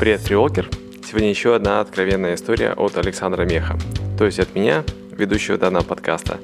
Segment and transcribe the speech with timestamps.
[0.00, 0.66] Привет, Фриокер!
[1.06, 3.78] Сегодня еще одна откровенная история от Александра Меха,
[4.16, 4.82] то есть от меня,
[5.12, 6.40] ведущего данного подкаста.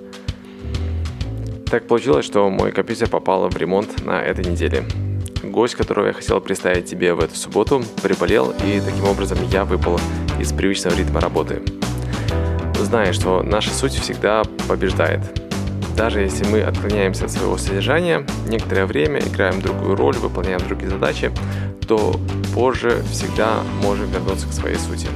[1.71, 4.85] Так получилось, что мой компьютер попал в ремонт на этой неделе.
[5.43, 9.99] Гость, которого я хотел представить тебе в эту субботу, приболел, и таким образом я выпал
[10.39, 11.63] из привычного ритма работы.
[12.79, 15.23] Зная, что наша суть всегда побеждает–
[15.97, 21.33] даже если мы отклоняемся от своего содержания, некоторое время играем другую роль, выполняем другие задачи,
[21.87, 22.19] то
[22.55, 25.09] позже всегда можем вернуться к своей сути.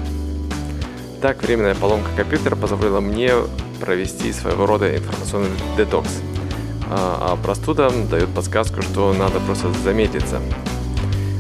[1.21, 3.33] Так, временная поломка компьютера позволила мне
[3.81, 6.21] провести своего рода информационный детокс.
[6.91, 10.41] А, а простуда дает подсказку, что надо просто замедлиться.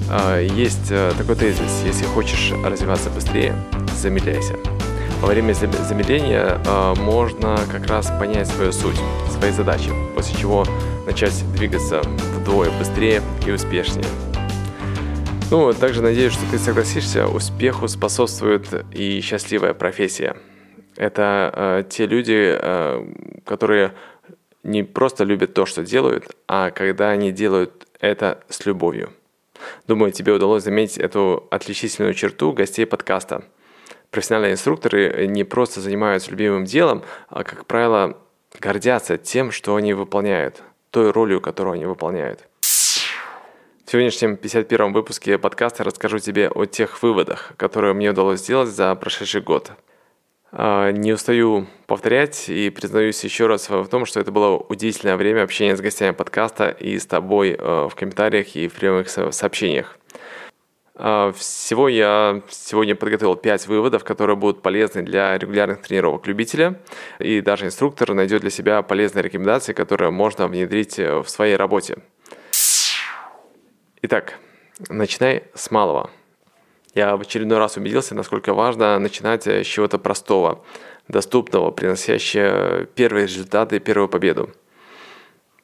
[0.08, 3.54] А, есть э, такой тезис, если хочешь развиваться быстрее,
[3.96, 4.54] замедляйся.
[5.20, 8.98] Во время замедления э, можно как раз понять свою суть,
[9.38, 10.64] свои задачи, после чего
[11.06, 12.00] начать двигаться
[12.38, 14.06] вдвое быстрее и успешнее.
[15.50, 20.36] Ну, также надеюсь, что ты согласишься, успеху способствует и счастливая профессия.
[20.96, 23.04] Это э, те люди, э,
[23.44, 23.94] которые
[24.62, 29.10] не просто любят то, что делают, а когда они делают это с любовью.
[29.86, 33.44] Думаю, тебе удалось заметить эту отличительную черту гостей подкаста–
[34.10, 38.18] профессиональные инструкторы не просто занимаются любимым делом, а, как правило,
[38.58, 42.48] гордятся тем, что они выполняют, той ролью, которую они выполняют.
[43.90, 48.94] В сегодняшнем 51-м выпуске подкаста расскажу тебе о тех выводах, которые мне удалось сделать за
[48.94, 49.72] прошедший год.
[50.52, 55.42] А, не устаю повторять и признаюсь еще раз в том, что это было удивительное время
[55.42, 59.98] общения с гостями подкаста и с тобой э, в комментариях и в прямых сообщениях.
[60.94, 66.78] А, всего я сегодня подготовил 5 выводов, которые будут полезны для регулярных тренировок любителя.
[67.18, 71.98] И даже инструктор найдет для себя полезные рекомендации, которые можно внедрить э, в своей работе.
[74.02, 74.38] Итак,
[74.88, 76.10] начинай с малого.
[76.94, 80.64] Я в очередной раз убедился, насколько важно начинать с чего-то простого,
[81.08, 84.50] доступного, приносящего первые результаты и первую победу.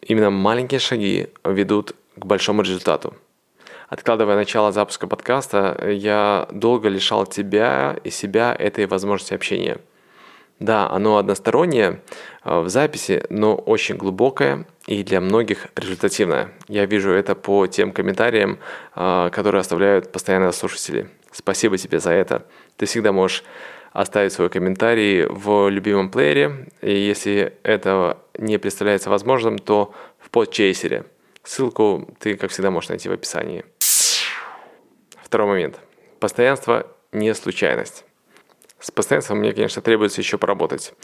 [0.02, 3.14] Именно маленькие шаги ведут к большому результату–
[3.88, 9.78] откладывая начало запуска подкаста, я долго лишал тебя и себя этой возможности общения.
[10.58, 12.00] Да, оно одностороннее
[12.42, 16.52] э, в записи, но очень глубокое и для многих результативное.
[16.68, 18.58] Я вижу это по тем комментариям,
[18.94, 21.08] э, которые оставляют постоянные слушатели.
[21.32, 22.46] Спасибо тебе за это.
[22.76, 23.44] Ты всегда можешь
[23.92, 31.04] оставить свой комментарий в любимом плеере, и если это не представляется возможным, то в подчейсере.
[31.42, 33.64] Ссылку ты, как всегда, можешь найти в описании.
[35.22, 35.80] Второй момент.
[36.20, 38.05] Постоянство не случайность.
[38.86, 40.94] С постоянством мне, конечно, требуется еще поработать.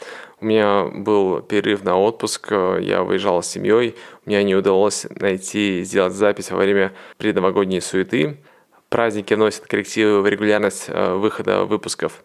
[0.40, 6.12] У меня был перерыв на отпуск, я выезжал с семьей, мне не удалось найти, сделать
[6.12, 8.36] запись во время предновогодней суеты.
[8.88, 12.22] Праздники вносят коррективы в регулярность э, выхода выпусков.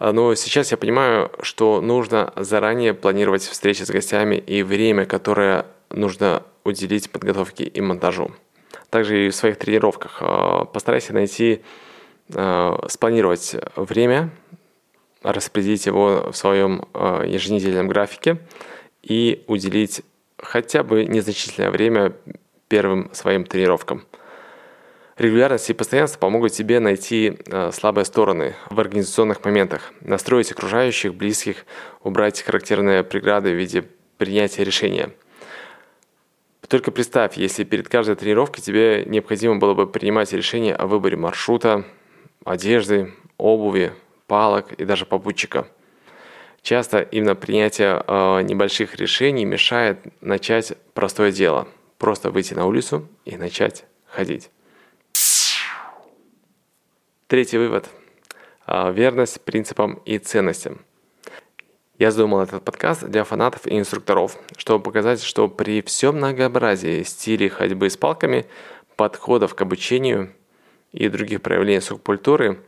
[0.00, 6.42] Но сейчас я понимаю, что нужно заранее планировать встречи с гостями и время, которое нужно
[6.62, 8.32] уделить подготовке и монтажу
[8.90, 10.20] также и в своих тренировках.
[10.72, 11.62] Постарайся найти,
[12.28, 14.30] спланировать время,
[15.22, 18.38] распределить его в своем а, еженедельном графике
[19.02, 20.02] и уделить
[20.38, 22.12] хотя бы незначительное время
[22.68, 24.04] первым своим тренировкам.
[25.16, 27.36] Регулярность и постоянство помогут тебе найти
[27.72, 31.66] слабые стороны в организационных моментах, настроить окружающих, близких,
[32.02, 33.84] убрать характерные преграды в виде
[34.16, 35.10] принятия решения–
[36.70, 41.84] только представь, если перед каждой тренировкой тебе необходимо было бы принимать решение о выборе маршрута,
[42.44, 43.92] одежды, обуви,
[44.30, 45.66] палок и даже попутчика.
[46.62, 51.66] Часто именно принятие э, небольших решений мешает начать простое дело.
[51.98, 54.50] Просто выйти на улицу и начать ходить.
[57.26, 57.90] Третий вывод.
[58.68, 60.80] Э, верность принципам и ценностям–
[62.00, 67.50] я задумал этот подкаст для фанатов и инструкторов, чтобы показать, что при всем многообразии стилей
[67.50, 68.46] ходьбы с палками,
[68.96, 70.32] подходов к обучению
[70.92, 72.62] и других проявлений субкультуры,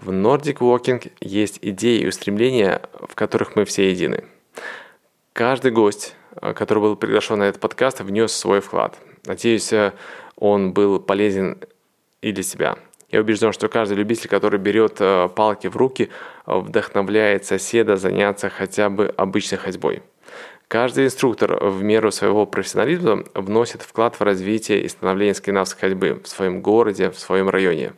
[0.00, 4.24] в Nordic Walking есть идеи и устремления, в которых мы все едины.
[5.32, 8.98] Каждый гость, который был приглашен на этот подкаст, внес свой вклад.
[9.26, 9.72] Надеюсь,
[10.36, 11.58] он был полезен
[12.22, 12.76] и для себя–
[13.10, 16.10] я убежден, что каждый любитель, который берет э, палки в руки,
[16.44, 20.02] вдохновляет соседа заняться хотя бы обычной ходьбой.
[20.68, 26.28] Каждый инструктор в меру своего профессионализма вносит вклад в развитие и становление скандинавской ходьбы в
[26.28, 27.94] своем городе, в своем районе.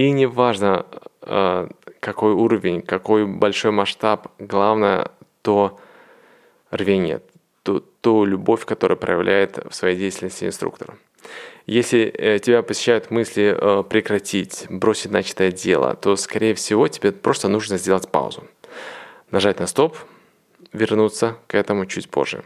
[0.00, 0.86] И неважно,
[1.20, 1.68] э,
[2.00, 5.10] какой уровень, какой большой масштаб, главное
[5.42, 5.78] то
[6.70, 7.20] рвение,
[7.62, 10.96] ту, ту любовь, которую проявляет в своей деятельности инструктор.
[11.66, 17.48] Если э, тебя посещают мысли э, прекратить, бросить начатое дело, то, скорее всего, тебе просто
[17.48, 18.44] нужно сделать паузу.
[19.30, 19.98] Нажать на стоп,
[20.72, 22.42] вернуться к этому чуть позже.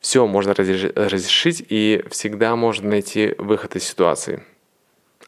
[0.00, 4.42] Все можно разрешить и всегда можно найти выход из ситуации.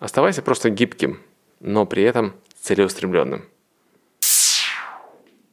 [0.00, 1.20] Оставайся просто гибким,
[1.60, 3.44] но при этом целеустремленным.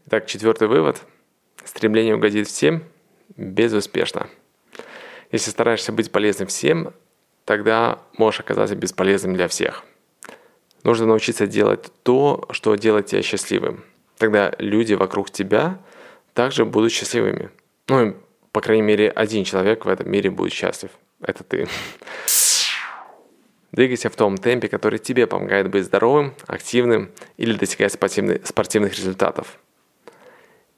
[0.05, 1.01] Итак, четвертый вывод.
[1.65, 2.85] Стремление угодить всем
[3.35, 4.29] безуспешно.
[5.33, 6.94] Если стараешься быть полезным всем,
[7.44, 9.83] тогда можешь оказаться бесполезным для всех.
[10.83, 13.83] Нужно научиться делать то, что делает тебя счастливым.
[14.17, 15.77] Тогда люди вокруг тебя
[16.33, 17.50] также будут счастливыми.
[17.89, 18.15] Ну,
[18.53, 20.91] по крайней мере, один человек в этом мире будет счастлив.
[21.19, 21.67] Это ты.
[23.71, 29.59] Двигайся в том темпе, который тебе помогает быть здоровым, активным или достигать спортивных результатов.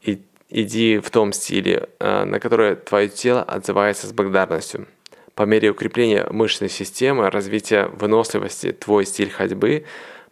[0.02, 4.88] И иди в том стиле, э, на который твое тело отзывается с благодарностью–
[5.40, 9.86] по мере укрепления мышечной системы, развития выносливости, твой стиль ходьбы,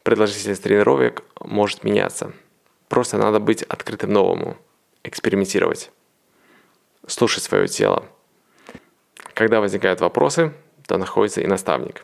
[0.03, 2.33] продолжительность тренировок может меняться.
[2.89, 4.57] Просто надо быть открытым новому,
[5.05, 5.91] экспериментировать.
[7.07, 8.03] Слушать свое тело.
[9.33, 10.51] Когда возникают вопросы,
[10.85, 12.03] то находится и наставник.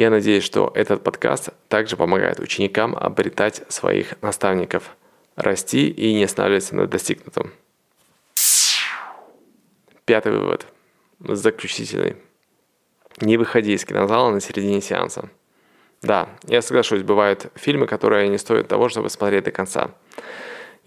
[0.00, 4.96] Я надеюсь, что этот подкаст также помогает ученикам обретать своих наставников,
[5.36, 7.52] расти и не останавливаться на достигнутом.
[10.06, 10.66] Пятый вывод–
[11.18, 12.16] заключительный.
[13.20, 15.28] Не выходи из кинозала на середине сеанса.
[16.00, 19.90] Да, я соглашусь, бывают фильмы, которые не стоят того, чтобы смотреть до конца.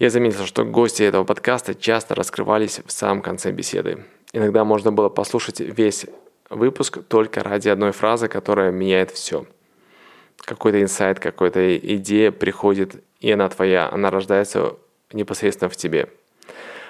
[0.00, 4.06] Я заметил, что гости этого подкаста часто раскрывались в самом конце беседы.
[4.32, 6.04] Иногда можно было послушать весь
[6.54, 9.46] выпуск только ради одной фразы, которая меняет все.
[10.38, 14.76] Какой-то инсайт, какая-то идея приходит, и она твоя, она рождается
[15.12, 16.08] непосредственно в тебе–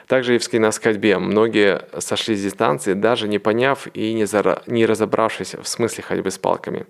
[0.07, 1.19] также и в ходьбе.
[1.19, 4.63] Многие сошли с дистанции, даже не поняв и не, зара...
[4.67, 6.87] не разобравшись в смысле ходьбы с палками.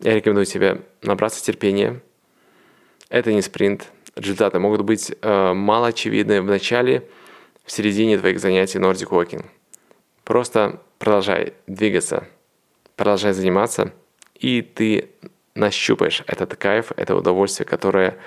[0.00, 2.00] Я рекомендую тебе набраться терпения.
[3.08, 3.88] Это не спринт.
[4.16, 7.08] Результаты могут быть э, мало очевидны в начале,
[7.64, 9.44] в середине твоих занятий Nordic Walking.
[10.24, 12.28] Просто продолжай двигаться,
[12.96, 13.92] продолжай заниматься,
[14.34, 15.10] и ты
[15.54, 18.18] нащупаешь этот кайф, это удовольствие, которое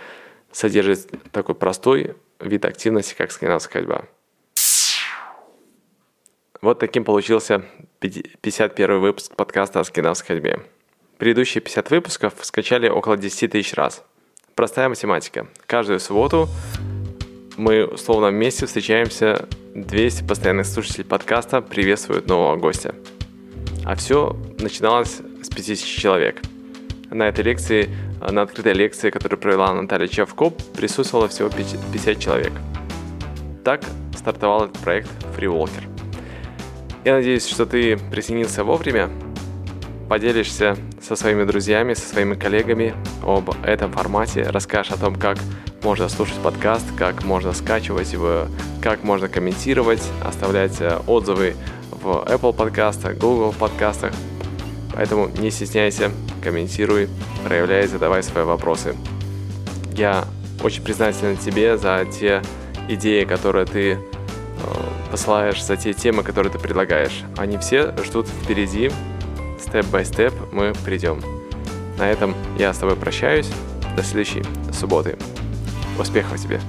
[0.51, 4.05] содержит такой простой вид активности, как скандинавская ходьба.
[6.61, 7.63] Вот таким получился
[7.99, 10.59] 51 выпуск подкаста о скандинавской ходьбе.
[11.17, 14.03] Предыдущие 50 выпусков скачали около 10 тысяч раз.
[14.55, 15.47] Простая математика.
[15.65, 16.47] Каждую субботу
[17.57, 22.95] мы условно вместе встречаемся, 200 постоянных слушателей подкаста приветствуют нового гостя.
[23.83, 26.41] А все начиналось с 5000 человек.
[27.11, 27.89] На этой лекции
[28.31, 32.53] на открытой лекции, которую провела Наталья Чевко, присутствовало всего 50 человек.
[33.63, 33.83] Так
[34.17, 35.83] стартовал этот проект Free Walker.
[37.03, 39.09] Я надеюсь, что ты присоединился вовремя,
[40.07, 42.93] поделишься со своими друзьями, со своими коллегами
[43.23, 45.37] об этом формате, расскажешь о том, как
[45.83, 48.47] можно слушать подкаст, как можно скачивать его,
[48.81, 51.55] как можно комментировать, оставлять э, отзывы
[51.91, 54.13] в Apple подкастах, Google подкастах.
[54.93, 56.11] Поэтому не стесняйся,
[56.43, 57.09] комментируй,
[57.43, 58.95] проявляй, задавай свои вопросы.
[59.93, 60.25] Я
[60.63, 62.41] очень признателен тебе за те
[62.89, 63.97] идеи, которые ты э,
[65.11, 67.23] посылаешь, за те темы, которые ты предлагаешь.
[67.37, 68.91] Они все ждут впереди.
[69.59, 71.21] Step-by-step мы придем.
[71.97, 73.49] На этом я с тобой прощаюсь.
[73.95, 75.17] До следующей субботы.
[75.97, 76.59] Успехов тебе!